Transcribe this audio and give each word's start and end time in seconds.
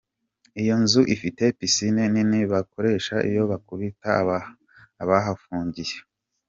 Iyo 0.61 0.75
nzu 0.83 1.01
ifite 1.15 1.43
piscine 1.57 2.03
nini 2.13 2.39
bakoresha 2.51 3.15
iyo 3.29 3.43
bakubita 3.51 4.09
abahafungiye. 5.01 5.97